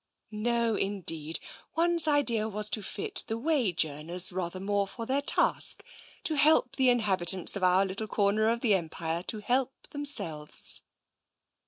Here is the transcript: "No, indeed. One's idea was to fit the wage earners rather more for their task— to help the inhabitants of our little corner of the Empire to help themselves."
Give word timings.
"No, 0.51 0.75
indeed. 0.75 1.39
One's 1.75 2.07
idea 2.07 2.49
was 2.49 2.71
to 2.71 2.81
fit 2.81 3.23
the 3.27 3.37
wage 3.37 3.85
earners 3.85 4.31
rather 4.31 4.59
more 4.59 4.87
for 4.87 5.05
their 5.05 5.21
task— 5.21 5.83
to 6.23 6.33
help 6.33 6.75
the 6.75 6.89
inhabitants 6.89 7.55
of 7.55 7.61
our 7.61 7.85
little 7.85 8.07
corner 8.07 8.49
of 8.49 8.61
the 8.61 8.73
Empire 8.73 9.21
to 9.27 9.41
help 9.41 9.73
themselves." 9.91 10.81